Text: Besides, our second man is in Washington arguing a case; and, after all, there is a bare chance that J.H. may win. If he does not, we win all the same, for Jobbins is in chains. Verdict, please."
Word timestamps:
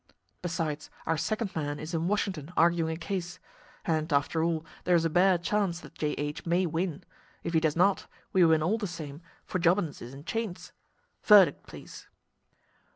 Besides, 0.41 0.89
our 1.05 1.15
second 1.15 1.55
man 1.55 1.77
is 1.79 1.93
in 1.93 2.07
Washington 2.07 2.51
arguing 2.57 2.95
a 2.95 2.97
case; 2.99 3.37
and, 3.85 4.11
after 4.11 4.43
all, 4.43 4.65
there 4.83 4.95
is 4.95 5.05
a 5.05 5.11
bare 5.11 5.37
chance 5.37 5.79
that 5.81 5.93
J.H. 5.93 6.43
may 6.43 6.65
win. 6.65 7.03
If 7.43 7.53
he 7.53 7.59
does 7.59 7.75
not, 7.75 8.07
we 8.33 8.43
win 8.43 8.63
all 8.63 8.79
the 8.79 8.87
same, 8.87 9.21
for 9.45 9.59
Jobbins 9.59 10.01
is 10.01 10.11
in 10.15 10.25
chains. 10.25 10.71
Verdict, 11.23 11.67
please." 11.67 12.07